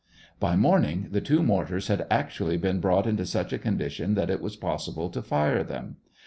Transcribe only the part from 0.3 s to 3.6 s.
By morning, the two mortars had actually been brought into such a